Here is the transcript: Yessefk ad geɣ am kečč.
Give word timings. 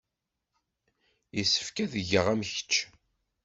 Yessefk 1.35 1.77
ad 1.83 1.93
geɣ 2.09 2.25
am 2.33 2.41
kečč. 2.53 2.73